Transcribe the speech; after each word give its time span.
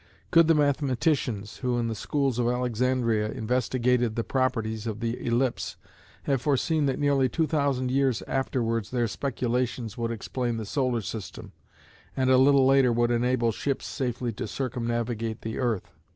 Could 0.31 0.47
the 0.47 0.55
mathematicians, 0.55 1.57
who, 1.57 1.77
in 1.77 1.87
the 1.87 1.93
schools 1.93 2.39
of 2.39 2.47
Alexandria, 2.47 3.29
investigated 3.29 4.15
the 4.15 4.23
properties 4.23 4.87
of 4.87 4.99
the 4.99 5.15
ellipse, 5.23 5.75
have 6.23 6.41
foreseen 6.41 6.87
that 6.87 6.97
nearly 6.97 7.29
two 7.29 7.45
thousand 7.45 7.91
years 7.91 8.23
afterwards 8.23 8.89
their 8.89 9.07
speculations 9.07 9.99
would 9.99 10.09
explain 10.09 10.57
the 10.57 10.65
solar 10.65 11.01
system, 11.01 11.51
and 12.17 12.31
a 12.31 12.37
little 12.37 12.65
later 12.65 12.91
would 12.91 13.11
enable 13.11 13.51
ships 13.51 13.85
safely 13.85 14.33
to 14.33 14.47
circumnavigate 14.47 15.41
the 15.43 15.59
earth? 15.59 15.91